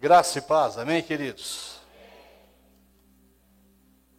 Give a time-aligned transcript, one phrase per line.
[0.00, 1.80] Graça e paz, amém, queridos?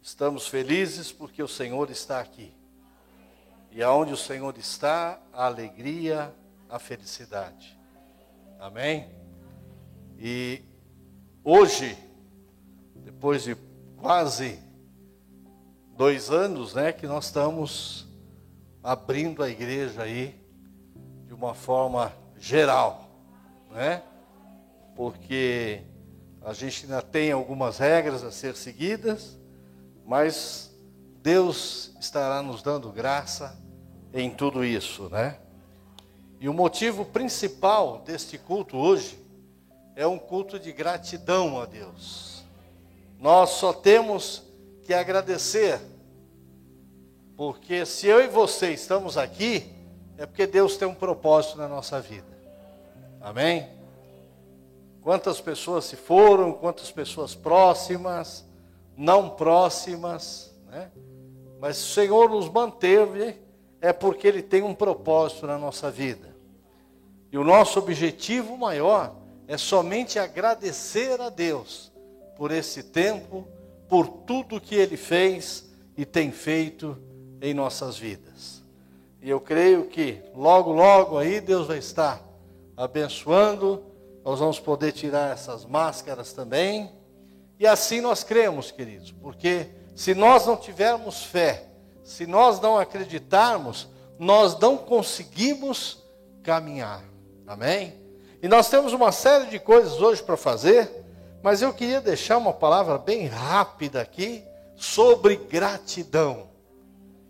[0.02, 2.52] Estamos felizes porque o Senhor está aqui.
[3.70, 6.34] E aonde o Senhor está, a alegria,
[6.68, 7.78] a felicidade.
[8.58, 9.10] Amém?
[10.18, 10.62] E
[11.42, 11.96] hoje,
[12.96, 13.56] depois de
[13.96, 14.62] quase
[15.96, 18.06] dois anos, né, que nós estamos
[18.82, 20.38] abrindo a igreja aí
[21.26, 23.08] de uma forma geral,
[23.70, 24.02] né?
[25.00, 25.80] Porque
[26.42, 29.38] a gente ainda tem algumas regras a ser seguidas,
[30.04, 30.70] mas
[31.22, 33.58] Deus estará nos dando graça
[34.12, 35.38] em tudo isso, né?
[36.38, 39.18] E o motivo principal deste culto hoje
[39.96, 42.44] é um culto de gratidão a Deus.
[43.18, 44.42] Nós só temos
[44.82, 45.80] que agradecer,
[47.38, 49.72] porque se eu e você estamos aqui,
[50.18, 52.38] é porque Deus tem um propósito na nossa vida.
[53.18, 53.79] Amém?
[55.02, 58.44] Quantas pessoas se foram, quantas pessoas próximas,
[58.96, 60.90] não próximas, né?
[61.58, 63.36] Mas o Senhor nos manteve,
[63.80, 66.34] é porque Ele tem um propósito na nossa vida.
[67.32, 69.14] E o nosso objetivo maior
[69.46, 71.92] é somente agradecer a Deus
[72.36, 73.46] por esse tempo,
[73.88, 76.96] por tudo que Ele fez e tem feito
[77.40, 78.62] em nossas vidas.
[79.22, 82.22] E eu creio que logo, logo aí Deus vai estar
[82.76, 83.89] abençoando
[84.24, 86.90] nós vamos poder tirar essas máscaras também.
[87.58, 91.64] E assim nós cremos, queridos, porque se nós não tivermos fé,
[92.02, 96.02] se nós não acreditarmos, nós não conseguimos
[96.42, 97.04] caminhar.
[97.46, 97.94] Amém?
[98.42, 100.90] E nós temos uma série de coisas hoje para fazer,
[101.42, 104.42] mas eu queria deixar uma palavra bem rápida aqui
[104.76, 106.48] sobre gratidão,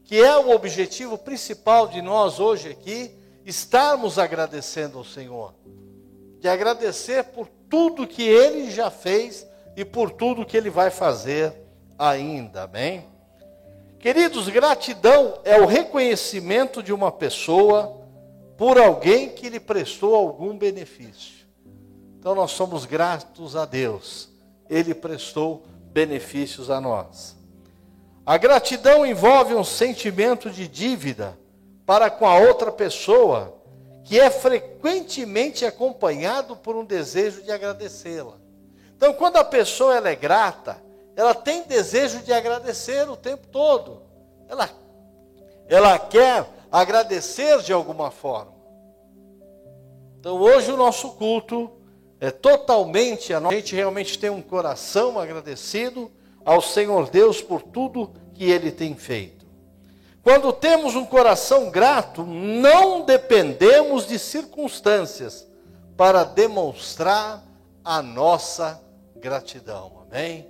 [0.04, 5.54] que é o objetivo principal de nós hoje aqui, estarmos agradecendo ao Senhor
[6.40, 9.46] de agradecer por tudo que ele já fez
[9.76, 11.52] e por tudo que ele vai fazer
[11.98, 12.62] ainda.
[12.62, 13.04] Amém?
[13.98, 18.00] Queridos, gratidão é o reconhecimento de uma pessoa
[18.56, 21.46] por alguém que lhe prestou algum benefício.
[22.18, 24.30] Então nós somos gratos a Deus.
[24.68, 27.36] Ele prestou benefícios a nós.
[28.24, 31.38] A gratidão envolve um sentimento de dívida
[31.84, 33.59] para com a outra pessoa
[34.04, 38.34] que é frequentemente acompanhado por um desejo de agradecê-la.
[38.96, 40.82] Então, quando a pessoa é grata,
[41.16, 44.02] ela tem desejo de agradecer o tempo todo.
[44.48, 44.70] Ela,
[45.68, 48.52] ela quer agradecer de alguma forma.
[50.18, 51.70] Então, hoje o nosso culto
[52.20, 56.10] é totalmente, a gente realmente tem um coração agradecido
[56.44, 59.39] ao Senhor Deus por tudo que Ele tem feito.
[60.22, 65.46] Quando temos um coração grato, não dependemos de circunstâncias
[65.96, 67.42] para demonstrar
[67.84, 68.82] a nossa
[69.16, 70.04] gratidão.
[70.10, 70.46] Amém?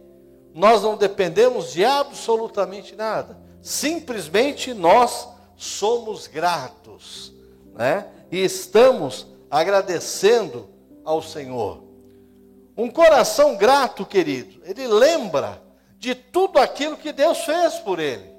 [0.53, 3.39] Nós não dependemos de absolutamente nada.
[3.63, 7.33] Simplesmente nós somos gratos,
[7.75, 8.07] né?
[8.31, 10.69] E estamos agradecendo
[11.05, 11.85] ao Senhor.
[12.77, 15.63] Um coração grato, querido, ele lembra
[15.99, 18.30] de tudo aquilo que Deus fez por ele.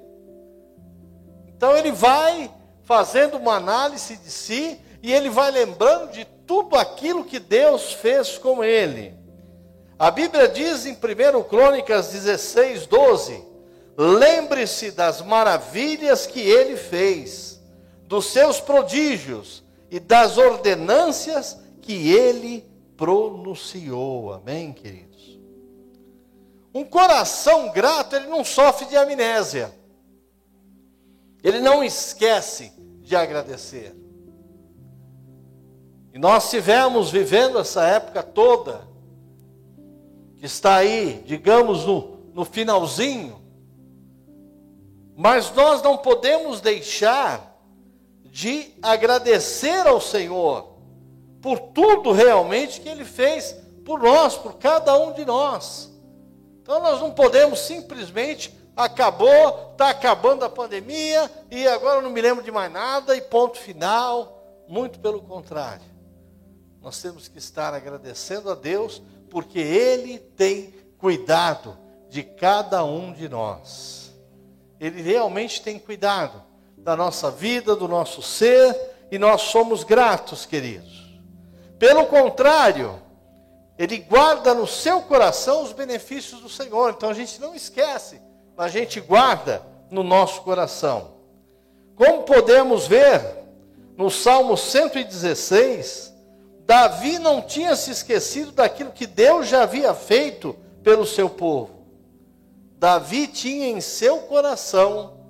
[1.62, 2.50] Então ele vai
[2.82, 8.36] fazendo uma análise de si e ele vai lembrando de tudo aquilo que Deus fez
[8.36, 9.14] com ele.
[9.96, 13.44] A Bíblia diz em 1 Crônicas 16, 12:
[13.96, 17.62] Lembre-se das maravilhas que ele fez,
[18.08, 24.32] dos seus prodígios e das ordenâncias que ele pronunciou.
[24.32, 25.38] Amém, queridos?
[26.74, 29.72] Um coração grato, ele não sofre de amnésia.
[31.42, 33.96] Ele não esquece de agradecer.
[36.12, 38.86] E nós tivemos vivendo essa época toda,
[40.36, 43.40] que está aí, digamos, no, no finalzinho,
[45.16, 47.52] mas nós não podemos deixar
[48.24, 50.72] de agradecer ao Senhor
[51.40, 55.92] por tudo realmente que Ele fez por nós, por cada um de nós.
[56.62, 58.54] Então nós não podemos simplesmente
[58.84, 63.20] acabou, está acabando a pandemia e agora eu não me lembro de mais nada e
[63.20, 64.38] ponto final.
[64.68, 65.84] Muito pelo contrário.
[66.80, 71.76] Nós temos que estar agradecendo a Deus porque Ele tem cuidado
[72.08, 74.12] de cada um de nós.
[74.78, 76.42] Ele realmente tem cuidado
[76.76, 78.76] da nossa vida, do nosso ser
[79.10, 81.20] e nós somos gratos, queridos.
[81.78, 83.00] Pelo contrário,
[83.78, 86.90] Ele guarda no seu coração os benefícios do Senhor.
[86.90, 88.20] Então a gente não esquece
[88.56, 91.12] a gente guarda no nosso coração.
[91.94, 93.20] Como podemos ver
[93.96, 96.12] no Salmo 116,
[96.64, 101.82] Davi não tinha se esquecido daquilo que Deus já havia feito pelo seu povo.
[102.78, 105.20] Davi tinha em seu coração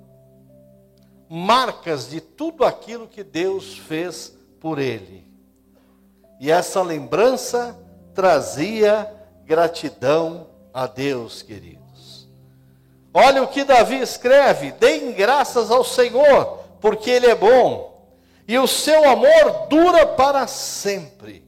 [1.29, 5.27] marcas de tudo aquilo que Deus fez por ele.
[6.39, 7.77] E essa lembrança
[8.13, 9.11] trazia
[9.45, 11.82] gratidão a Deus, queridos.
[13.13, 18.07] Olha o que Davi escreve: deem graças ao Senhor, porque Ele é bom,
[18.47, 21.43] e o seu amor dura para sempre.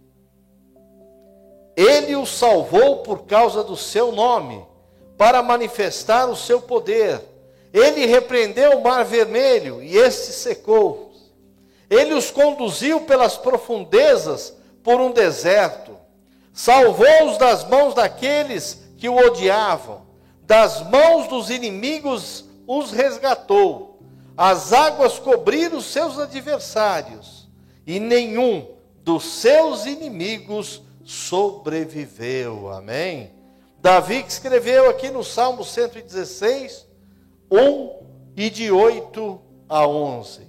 [1.75, 4.65] Ele o salvou por causa do seu nome,
[5.17, 7.21] para manifestar o seu poder.
[7.73, 11.11] Ele repreendeu o mar vermelho e este secou.
[11.89, 15.97] Ele os conduziu pelas profundezas por um deserto.
[16.53, 20.04] Salvou-os das mãos daqueles que o odiavam,
[20.45, 23.99] das mãos dos inimigos os resgatou.
[24.37, 27.49] As águas cobriram seus adversários,
[27.87, 28.67] e nenhum
[29.03, 32.69] dos seus inimigos sobreviveu.
[32.71, 33.31] Amém?
[33.79, 36.87] Davi escreveu aqui no Salmo 116,
[37.49, 38.05] 1
[38.35, 40.41] e de 8 a 11,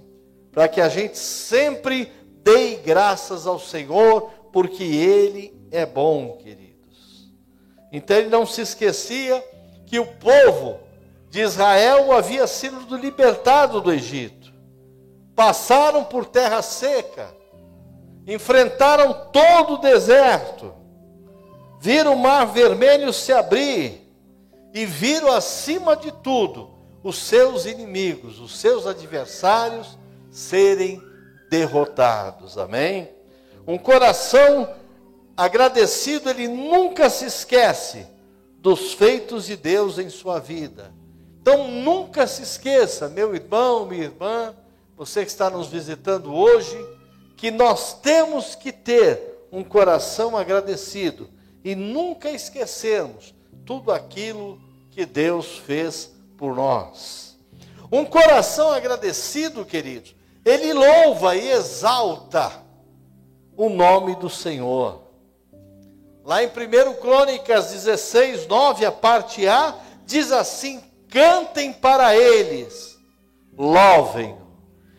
[0.51, 2.11] para que a gente sempre
[2.43, 7.31] dê graças ao Senhor, porque Ele é bom, queridos.
[7.91, 9.43] Então ele não se esquecia
[9.87, 10.79] que o povo
[11.29, 14.53] de Israel havia sido libertado do Egito.
[15.35, 17.33] Passaram por terra seca,
[18.27, 20.73] enfrentaram todo o deserto,
[21.79, 24.01] viram o mar vermelho se abrir
[24.73, 26.69] e viram acima de tudo
[27.01, 29.97] os seus inimigos, os seus adversários
[30.29, 31.01] serem
[31.49, 32.57] derrotados.
[32.57, 33.09] Amém?
[33.65, 34.69] Um coração
[35.37, 38.16] agradecido, ele nunca se esquece
[38.67, 40.93] dos feitos de Deus em sua vida.
[41.41, 44.53] Então nunca se esqueça, meu irmão, minha irmã,
[44.97, 46.77] você que está nos visitando hoje,
[47.37, 51.29] que nós temos que ter um coração agradecido
[51.63, 53.33] e nunca esquecermos
[53.65, 54.59] tudo aquilo
[54.91, 57.37] que Deus fez por nós.
[57.89, 60.13] Um coração agradecido, queridos,
[60.43, 62.51] ele louva e exalta
[63.55, 65.06] o nome do Senhor.
[66.27, 69.73] Lá em 1 Crônicas 16, 9, a parte A,
[70.05, 72.99] diz assim: cantem para eles,
[73.57, 74.37] louvem.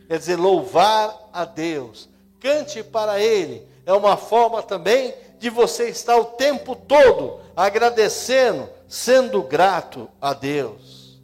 [0.08, 2.08] Quer dizer, louvar a Deus.
[2.40, 3.68] Cante para Ele.
[3.84, 11.20] É uma forma também de você estar o tempo todo agradecendo, sendo grato a Deus.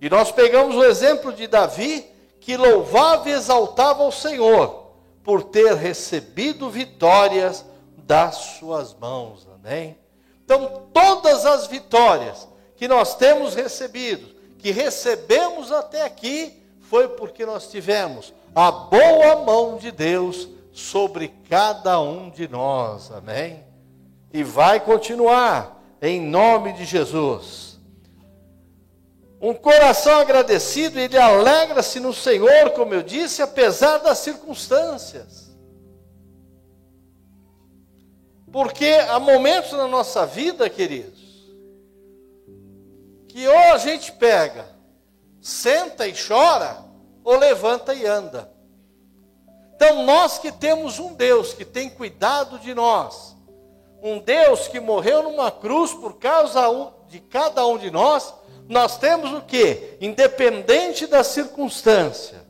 [0.00, 2.04] E nós pegamos o exemplo de Davi,
[2.40, 7.64] que louvava e exaltava o Senhor por ter recebido vitórias
[8.04, 9.46] das suas mãos.
[9.54, 9.98] Amém?
[10.44, 14.26] Então, todas as vitórias que nós temos recebido,
[14.58, 22.00] que recebemos até aqui, foi porque nós tivemos a boa mão de Deus sobre cada
[22.00, 23.10] um de nós.
[23.12, 23.64] Amém?
[24.32, 27.78] E vai continuar em nome de Jesus.
[29.40, 35.51] Um coração agradecido, ele alegra-se no Senhor, como eu disse, apesar das circunstâncias.
[38.52, 41.22] Porque há momentos na nossa vida, queridos,
[43.26, 44.68] que ou a gente pega,
[45.40, 46.84] senta e chora,
[47.24, 48.52] ou levanta e anda.
[49.74, 53.34] Então, nós que temos um Deus que tem cuidado de nós,
[54.02, 56.60] um Deus que morreu numa cruz por causa
[57.08, 58.34] de cada um de nós,
[58.68, 59.96] nós temos o que?
[60.00, 62.44] Independente da circunstância,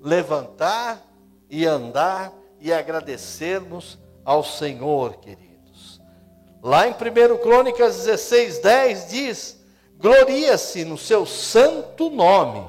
[0.00, 1.04] levantar
[1.50, 6.00] e andar e agradecermos ao Senhor, queridos.
[6.62, 9.60] Lá em 1 Crônicas 16, 10 diz:
[9.98, 12.64] Gloria-se no seu santo nome,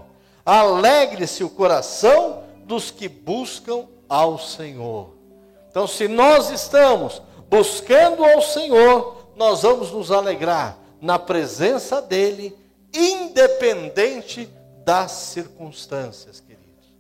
[0.45, 5.15] alegre-se o coração dos que buscam ao Senhor.
[5.69, 12.57] Então, se nós estamos buscando ao Senhor, nós vamos nos alegrar na presença dEle,
[12.93, 14.49] independente
[14.83, 16.95] das circunstâncias, queridos.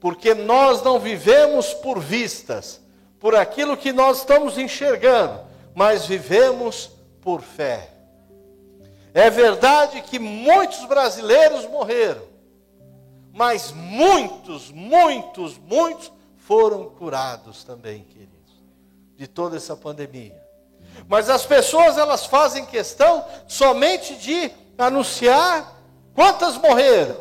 [0.00, 2.80] Porque nós não vivemos por vistas,
[3.24, 5.40] por aquilo que nós estamos enxergando,
[5.74, 6.90] mas vivemos
[7.22, 7.88] por fé.
[9.14, 12.20] É verdade que muitos brasileiros morreram,
[13.32, 18.62] mas muitos, muitos, muitos foram curados também, queridos,
[19.16, 20.38] de toda essa pandemia.
[21.08, 25.74] Mas as pessoas elas fazem questão somente de anunciar
[26.14, 27.16] quantas morreram.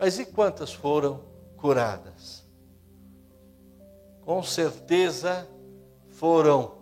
[0.00, 1.20] Mas e quantas foram
[1.56, 2.33] curadas?
[4.24, 5.46] Com certeza
[6.10, 6.78] foram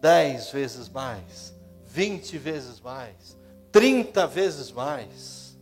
[0.00, 1.54] dez vezes mais,
[1.86, 3.38] vinte vezes mais,
[3.70, 5.56] trinta vezes mais.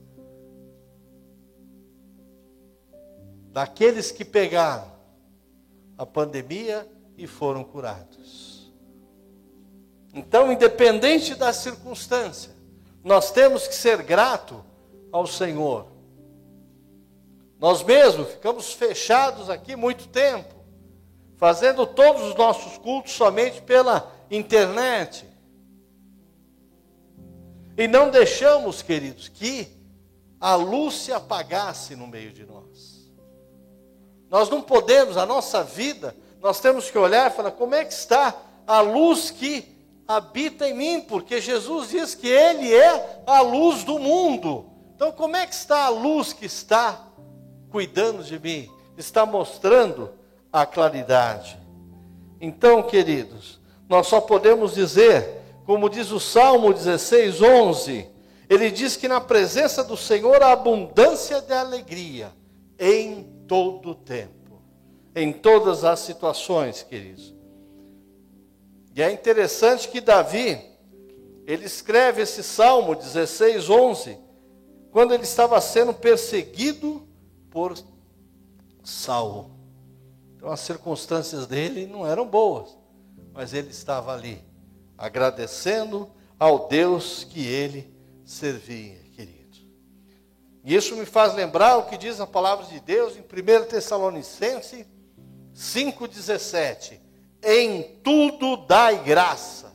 [3.52, 4.90] Daqueles que pegaram
[5.98, 8.72] a pandemia e foram curados.
[10.14, 12.52] Então, independente da circunstância,
[13.04, 14.64] nós temos que ser grato
[15.10, 15.86] ao Senhor.
[17.58, 20.54] Nós mesmos ficamos fechados aqui muito tempo,
[21.42, 25.28] fazendo todos os nossos cultos somente pela internet.
[27.76, 29.66] E não deixamos, queridos, que
[30.40, 33.10] a luz se apagasse no meio de nós.
[34.30, 37.92] Nós não podemos, a nossa vida, nós temos que olhar e falar: como é que
[37.92, 39.66] está a luz que
[40.06, 41.00] habita em mim?
[41.00, 44.70] Porque Jesus diz que Ele é a luz do mundo.
[44.94, 47.04] Então, como é que está a luz que está
[47.68, 48.70] cuidando de mim?
[48.96, 50.21] Está mostrando
[50.52, 51.58] a claridade.
[52.40, 58.06] Então, queridos, nós só podemos dizer, como diz o Salmo 16, 11:
[58.48, 62.32] ele diz que na presença do Senhor há abundância de alegria
[62.78, 64.60] em todo o tempo,
[65.14, 67.34] em todas as situações, queridos.
[68.94, 70.60] E é interessante que Davi,
[71.46, 74.18] ele escreve esse Salmo 16, 11,
[74.90, 77.06] quando ele estava sendo perseguido
[77.50, 77.74] por
[78.84, 79.51] Saul.
[80.42, 82.76] Então as circunstâncias dele não eram boas,
[83.32, 84.44] mas ele estava ali,
[84.98, 87.94] agradecendo ao Deus que ele
[88.24, 89.58] servir, querido.
[90.64, 94.84] E isso me faz lembrar o que diz a palavra de Deus em 1 Tessalonicense
[95.54, 96.98] 5,17:
[97.40, 99.72] Em tudo dai graça,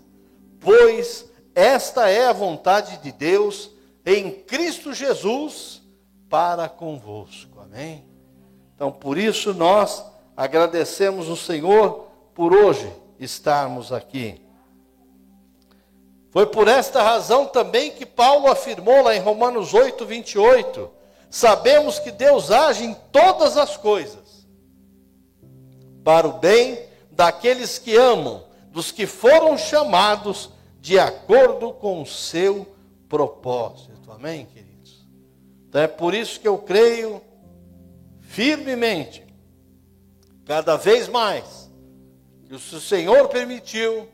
[0.59, 3.71] pois esta é a vontade de Deus
[4.05, 5.81] em Cristo Jesus
[6.29, 7.57] para convosco.
[7.61, 8.03] Amém?
[8.75, 10.03] Então, por isso nós
[10.37, 14.39] agradecemos o Senhor por hoje estarmos aqui.
[16.29, 20.91] Foi por esta razão também que Paulo afirmou lá em Romanos 8, 28:
[21.31, 24.47] Sabemos que Deus age em todas as coisas,
[26.03, 26.79] para o bem
[27.11, 32.67] daqueles que amam, dos que foram chamados de acordo com o seu
[33.09, 34.11] propósito.
[34.11, 35.07] Amém, queridos?
[35.67, 37.21] Então é por isso que eu creio
[38.21, 39.26] firmemente,
[40.47, 41.69] cada vez mais,
[42.45, 44.07] que o Senhor permitiu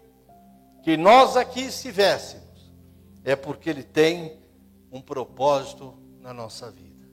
[0.82, 2.74] que nós aqui estivéssemos,
[3.24, 4.42] é porque Ele tem
[4.92, 7.08] um propósito na nossa vida.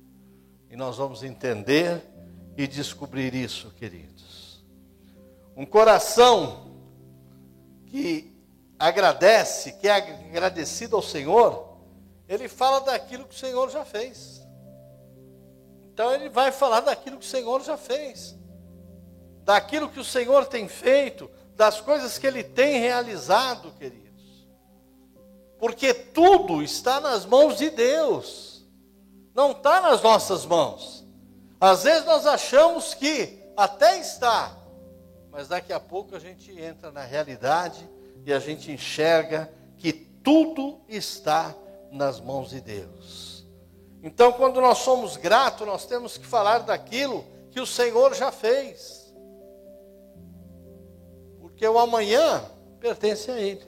[0.70, 2.02] E nós vamos entender
[2.56, 4.64] e descobrir isso, queridos.
[5.54, 6.70] Um coração
[7.86, 8.34] que
[8.78, 11.76] agradece, que é agradecido ao Senhor,
[12.26, 14.40] ele fala daquilo que o Senhor já fez.
[15.92, 18.39] Então ele vai falar daquilo que o Senhor já fez,
[19.50, 24.46] daquilo que o Senhor tem feito, das coisas que ele tem realizado, queridos.
[25.58, 28.64] Porque tudo está nas mãos de Deus,
[29.34, 31.04] não está nas nossas mãos.
[31.60, 34.56] Às vezes nós achamos que até está,
[35.32, 37.90] mas daqui a pouco a gente entra na realidade
[38.24, 41.52] e a gente enxerga que tudo está
[41.90, 43.44] nas mãos de Deus.
[44.00, 49.09] Então, quando nós somos gratos, nós temos que falar daquilo que o Senhor já fez.
[51.60, 52.42] Porque o amanhã
[52.80, 53.62] pertence a Ele.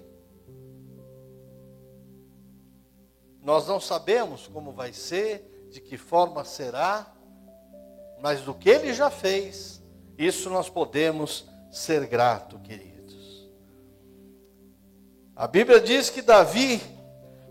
[3.42, 7.14] Nós não sabemos como vai ser, de que forma será,
[8.18, 9.82] mas do que Ele já fez,
[10.16, 13.46] isso nós podemos ser grato, queridos.
[15.37, 16.80] A Bíblia diz que Davi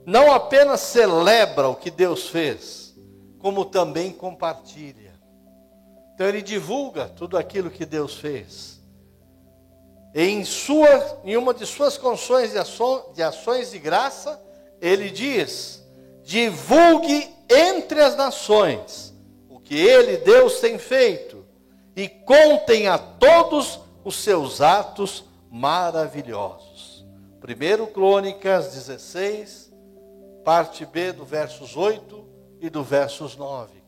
[0.07, 2.97] não apenas celebra o que Deus fez,
[3.37, 5.13] como também compartilha.
[6.15, 8.80] Então ele divulga tudo aquilo que Deus fez.
[10.13, 14.41] Em, sua, em uma de suas canções de, aço, de ações de graça,
[14.81, 15.81] ele diz:
[16.23, 19.13] divulgue entre as nações
[19.49, 21.45] o que ele, Deus, tem feito,
[21.95, 27.05] e contem a todos os seus atos maravilhosos.
[27.43, 29.71] 1 Crônicas 16,
[30.43, 32.25] parte B do versos 8
[32.59, 33.80] e do versos 9.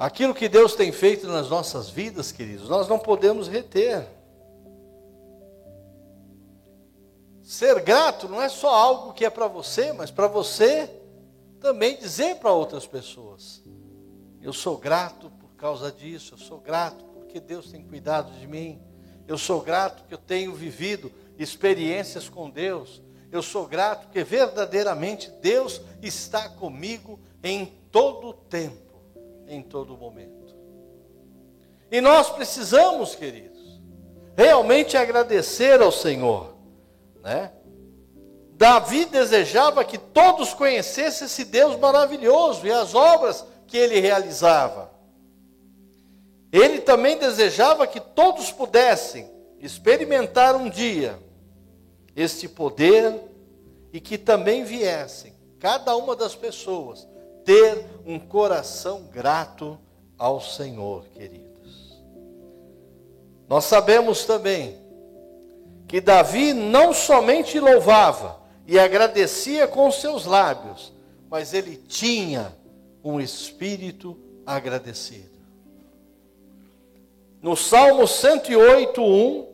[0.00, 4.08] Aquilo que Deus tem feito nas nossas vidas, queridos, nós não podemos reter.
[7.42, 10.90] Ser grato não é só algo que é para você, mas para você
[11.60, 13.62] também dizer para outras pessoas:
[14.40, 18.80] Eu sou grato por causa disso, eu sou grato porque Deus tem cuidado de mim,
[19.28, 25.30] eu sou grato que eu tenho vivido experiências com Deus, eu sou grato porque verdadeiramente
[25.42, 28.89] Deus está comigo em todo o tempo
[29.50, 30.56] em todo momento.
[31.90, 33.80] E nós precisamos, queridos,
[34.36, 36.54] realmente agradecer ao Senhor,
[37.22, 37.52] né?
[38.52, 44.90] Davi desejava que todos conhecessem esse Deus maravilhoso e as obras que ele realizava.
[46.52, 51.18] Ele também desejava que todos pudessem experimentar um dia
[52.14, 53.20] este poder
[53.92, 57.08] e que também viessem, cada uma das pessoas,
[57.50, 59.76] ter um coração grato
[60.16, 62.00] ao Senhor, queridos.
[63.48, 64.78] Nós sabemos também
[65.88, 68.38] que Davi não somente louvava
[68.68, 70.92] e agradecia com seus lábios,
[71.28, 72.56] mas ele tinha
[73.02, 74.16] um espírito
[74.46, 75.40] agradecido.
[77.42, 79.48] No Salmo 108, 1,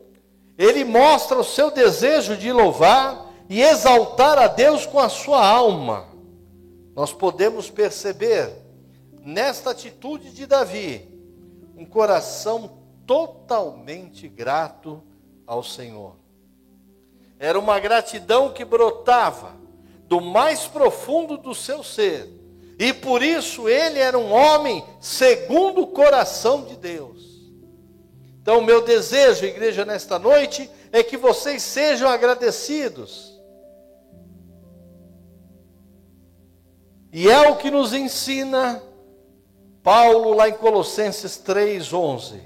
[0.55, 6.06] ele mostra o seu desejo de louvar e exaltar a Deus com a sua alma.
[6.97, 8.51] Nós podemos perceber
[9.21, 11.07] nesta atitude de Davi
[11.75, 15.03] um coração totalmente grato
[15.45, 16.15] ao Senhor.
[17.37, 19.55] Era uma gratidão que brotava
[20.07, 22.33] do mais profundo do seu ser,
[22.79, 27.47] e por isso ele era um homem segundo o coração de Deus.
[28.41, 33.26] Então, meu desejo, igreja, nesta noite, é que vocês sejam agradecidos.
[37.17, 38.79] E é o que nos ensina
[39.81, 42.39] Paulo lá em Colossenses 3:11.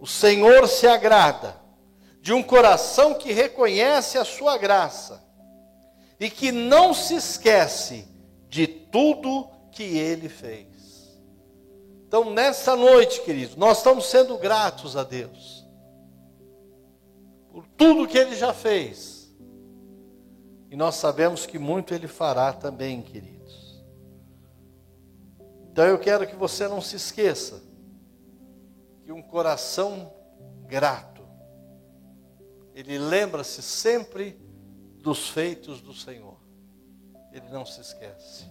[0.00, 1.54] O Senhor se agrada
[2.22, 5.22] de um coração que reconhece a sua graça
[6.18, 8.08] e que não se esquece
[8.48, 11.18] de tudo que ele fez.
[12.06, 15.66] Então, nessa noite, queridos, nós estamos sendo gratos a Deus
[17.52, 19.30] por tudo que Ele já fez.
[20.70, 23.33] E nós sabemos que muito Ele fará também, queridos.
[25.74, 27.60] Então eu quero que você não se esqueça
[29.02, 30.14] que um coração
[30.68, 31.26] grato,
[32.76, 34.40] ele lembra-se sempre
[35.00, 36.36] dos feitos do Senhor.
[37.32, 38.44] Ele não se esquece.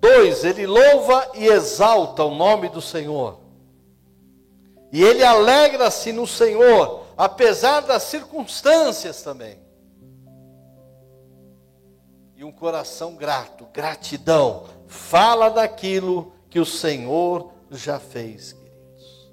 [0.00, 3.38] Dois, ele louva e exalta o nome do Senhor.
[4.90, 9.58] E ele alegra-se no Senhor, apesar das circunstâncias também.
[12.46, 19.32] Um coração grato, gratidão, fala daquilo que o Senhor já fez, queridos.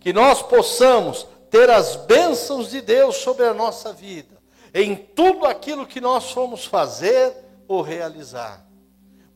[0.00, 4.38] Que nós possamos ter as bênçãos de Deus sobre a nossa vida,
[4.72, 7.36] em tudo aquilo que nós fomos fazer
[7.68, 8.66] ou realizar.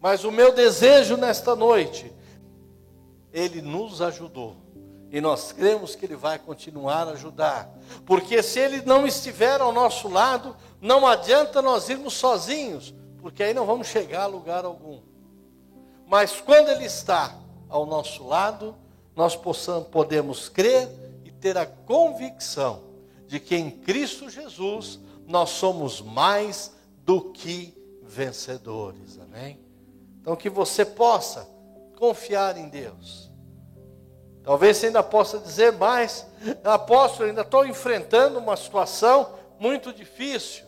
[0.01, 2.11] Mas o meu desejo nesta noite,
[3.35, 4.57] Ele nos ajudou.
[5.13, 7.71] E nós cremos que Ele vai continuar a ajudar.
[8.07, 13.55] Porque se Ele não estiver ao nosso lado, não adianta nós irmos sozinhos, porque aí
[13.55, 15.01] não vamos chegar a lugar algum.
[16.07, 17.37] Mas quando Ele está
[17.69, 18.75] ao nosso lado,
[19.15, 20.89] nós possamos, podemos crer
[21.25, 22.83] e ter a convicção
[23.27, 29.19] de que em Cristo Jesus nós somos mais do que vencedores.
[29.21, 29.61] Amém?
[30.21, 31.49] Então, que você possa
[31.97, 33.31] confiar em Deus.
[34.43, 36.27] Talvez você ainda possa dizer mais,
[36.65, 40.65] apóstolo, ainda estou enfrentando uma situação muito difícil.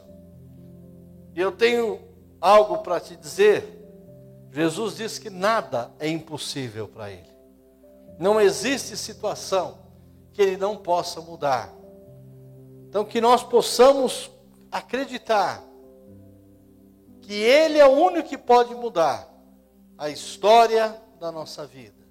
[1.35, 2.12] E eu tenho
[2.43, 3.79] algo para te dizer.
[4.51, 7.33] Jesus disse que nada é impossível para Ele.
[8.19, 9.79] Não existe situação
[10.33, 11.73] que Ele não possa mudar.
[12.89, 14.31] Então, que nós possamos
[14.71, 15.63] acreditar
[17.23, 19.33] que Ele é o único que pode mudar
[19.97, 22.03] a história da nossa vida.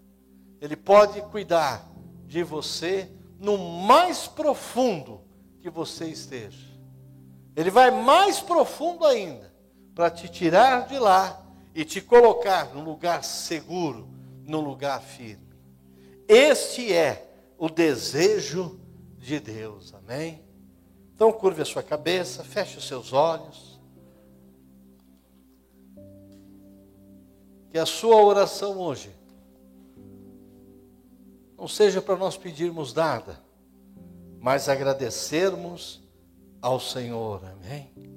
[0.62, 1.86] Ele pode cuidar
[2.26, 5.22] de você no mais profundo
[5.60, 6.72] que você esteja.
[7.56, 9.51] Ele vai mais profundo ainda
[9.94, 14.08] para te tirar de lá e te colocar no lugar seguro,
[14.46, 15.56] no lugar firme.
[16.28, 18.80] Este é o desejo
[19.18, 19.94] de Deus.
[19.94, 20.44] Amém?
[21.14, 23.72] Então curve a sua cabeça, feche os seus olhos.
[27.72, 29.16] que a sua oração hoje
[31.58, 33.40] não seja para nós pedirmos nada,
[34.42, 36.04] mas agradecermos
[36.62, 37.42] ao Senhor.
[37.46, 38.11] Amém?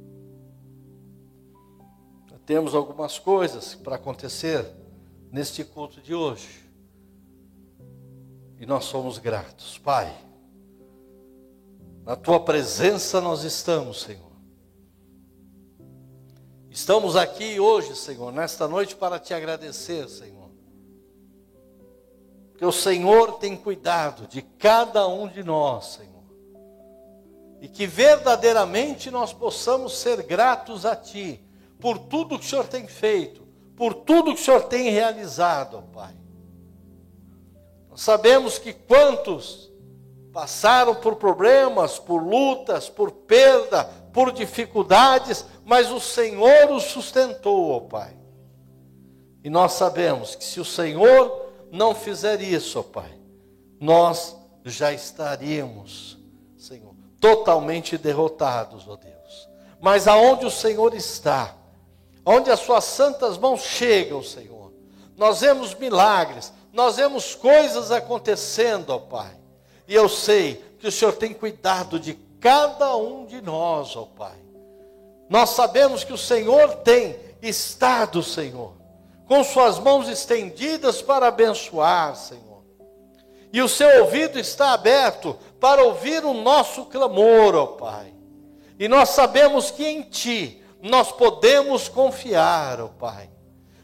[2.46, 4.70] Temos algumas coisas para acontecer
[5.32, 6.62] neste culto de hoje.
[8.60, 10.14] E nós somos gratos, Pai.
[12.04, 14.32] Na tua presença nós estamos, Senhor.
[16.70, 20.50] Estamos aqui hoje, Senhor, nesta noite para te agradecer, Senhor.
[22.50, 26.24] Porque o Senhor tem cuidado de cada um de nós, Senhor.
[27.60, 31.43] E que verdadeiramente nós possamos ser gratos a Ti
[31.80, 36.14] por tudo que o Senhor tem feito, por tudo que o Senhor tem realizado, Pai.
[37.90, 39.72] Nós sabemos que quantos
[40.32, 48.16] passaram por problemas, por lutas, por perda, por dificuldades, mas o Senhor os sustentou, Pai.
[49.44, 53.12] E nós sabemos que se o Senhor não fizer isso, Pai,
[53.80, 56.18] nós já estaríamos,
[56.56, 59.48] Senhor, totalmente derrotados, ó Deus.
[59.80, 61.54] Mas aonde o Senhor está,
[62.24, 64.72] onde as suas santas mãos chegam, Senhor,
[65.16, 69.36] nós vemos milagres, nós vemos coisas acontecendo, ó Pai.
[69.86, 74.36] E eu sei que o Senhor tem cuidado de cada um de nós, ó Pai.
[75.28, 78.72] Nós sabemos que o Senhor tem estado, Senhor,
[79.26, 82.62] com suas mãos estendidas para abençoar, Senhor.
[83.52, 88.12] E o seu ouvido está aberto para ouvir o nosso clamor, ó Pai.
[88.78, 93.30] E nós sabemos que em Ti nós podemos confiar, ó Pai.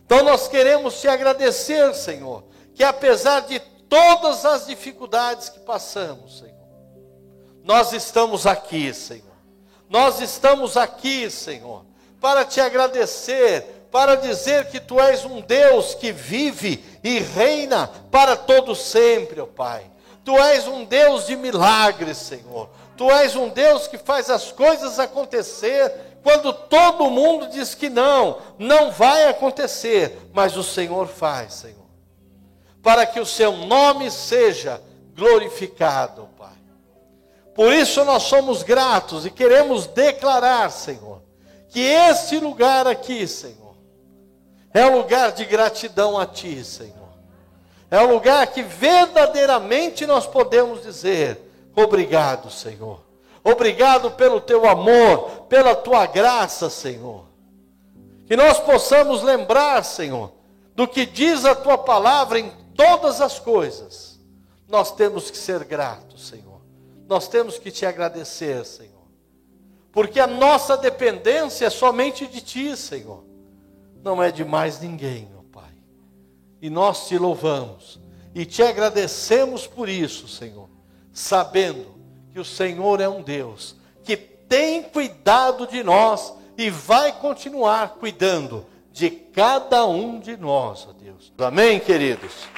[0.04, 3.58] Então nós queremos te agradecer, Senhor, que apesar de
[3.88, 6.54] todas as dificuldades que passamos, Senhor,
[7.64, 9.24] nós estamos aqui, Senhor.
[9.88, 11.84] Nós estamos aqui, Senhor,
[12.20, 18.36] para te agradecer, para dizer que tu és um Deus que vive e reina para
[18.36, 19.90] todo sempre, ó Pai.
[20.24, 22.68] Tu és um Deus de milagres, Senhor.
[22.96, 28.38] Tu és um Deus que faz as coisas acontecer quando todo mundo diz que não,
[28.59, 31.76] não vai acontecer, mas o Senhor faz, Senhor.
[32.83, 34.83] Para que o seu nome seja
[35.14, 36.48] glorificado, Pai.
[37.54, 41.22] Por isso nós somos gratos e queremos declarar, Senhor,
[41.68, 43.76] que este lugar aqui, Senhor,
[44.72, 46.94] é um lugar de gratidão a Ti, Senhor.
[47.90, 51.40] É um lugar que verdadeiramente nós podemos dizer:
[51.74, 53.10] obrigado, Senhor.
[53.42, 57.24] Obrigado pelo Teu amor, pela Tua graça, Senhor.
[58.26, 60.33] Que nós possamos lembrar, Senhor,
[60.74, 64.20] do que diz a Tua palavra em todas as coisas.
[64.68, 66.61] Nós temos que ser gratos, Senhor.
[67.09, 69.00] Nós temos que te agradecer, Senhor.
[69.90, 73.24] Porque a nossa dependência é somente de Ti, Senhor.
[74.03, 75.74] Não é de mais ninguém, ó Pai.
[76.62, 77.98] E nós te louvamos
[78.35, 80.68] e te agradecemos por isso, Senhor,
[81.12, 81.89] sabendo
[82.33, 88.66] que o Senhor é um Deus que tem cuidado de nós e vai continuar cuidando
[88.93, 91.33] de cada um de nós, ó Deus.
[91.38, 92.49] Amém, queridos?